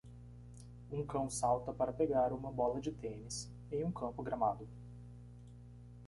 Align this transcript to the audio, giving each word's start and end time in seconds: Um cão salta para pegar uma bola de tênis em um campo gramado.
Um 0.91 1.05
cão 1.05 1.29
salta 1.29 1.71
para 1.71 1.93
pegar 1.93 2.33
uma 2.33 2.51
bola 2.51 2.81
de 2.81 2.91
tênis 2.91 3.51
em 3.71 3.83
um 3.85 3.91
campo 3.91 4.23
gramado. 4.23 4.67